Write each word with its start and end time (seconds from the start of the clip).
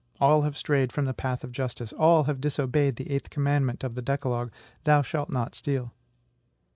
All 0.19 0.41
have 0.41 0.57
strayed 0.57 0.91
from 0.91 1.05
the 1.05 1.13
path 1.13 1.43
of 1.43 1.51
justice; 1.51 1.93
all 1.93 2.23
have 2.23 2.41
disobeyed 2.41 2.95
the 2.95 3.11
eighth 3.11 3.29
commandment 3.29 3.83
of 3.83 3.93
the 3.93 4.01
Decalogue: 4.01 4.49
"Thou 4.83 5.03
shalt 5.03 5.29
not 5.29 5.53
steal." 5.53 5.93